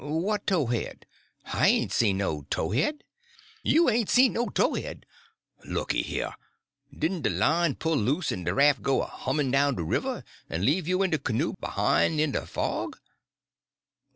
What 0.03 0.47
tow 0.47 0.65
head? 0.65 1.05
I 1.53 1.67
hain't 1.69 1.91
see 1.91 2.11
no 2.11 2.47
tow 2.49 2.71
head." 2.71 3.03
"You 3.61 3.87
hain't 3.87 4.09
seen 4.09 4.33
no 4.33 4.47
towhead? 4.47 5.05
Looky 5.63 6.01
here, 6.01 6.33
didn't 6.91 7.21
de 7.21 7.29
line 7.29 7.75
pull 7.75 7.97
loose 7.97 8.31
en 8.31 8.43
de 8.43 8.51
raf' 8.51 8.81
go 8.81 9.03
a 9.03 9.05
hummin' 9.05 9.51
down 9.51 9.75
de 9.75 9.83
river, 9.83 10.23
en 10.49 10.65
leave 10.65 10.87
you 10.87 11.03
en 11.03 11.11
de 11.11 11.19
canoe 11.19 11.53
behine 11.61 12.19
in 12.19 12.31
de 12.31 12.47
fog?" 12.47 12.97